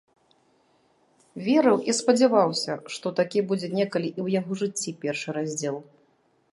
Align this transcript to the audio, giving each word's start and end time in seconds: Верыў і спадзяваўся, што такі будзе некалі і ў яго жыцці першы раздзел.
Верыў 1.47 1.77
і 1.93 1.95
спадзяваўся, 1.99 2.73
што 2.97 3.07
такі 3.23 3.39
будзе 3.53 3.67
некалі 3.81 4.09
і 4.15 4.15
ў 4.25 4.41
яго 4.41 4.51
жыцці 4.65 4.99
першы 5.07 5.29
раздзел. 5.41 5.77